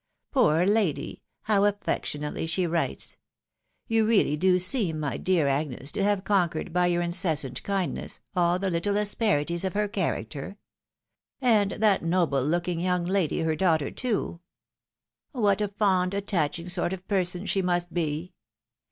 [0.31, 1.21] Poor lady!
[1.43, 3.19] how affectionately she writes.
[3.85, 8.57] You really do seem, my dear Agnes, to have conquered, by your incessant kindness, all
[8.57, 10.57] the httle asperities of her charac ter.
[11.39, 14.39] And that noble looking young lady her daughter, too!
[15.33, 18.33] What a fond, attaching sort of person she must be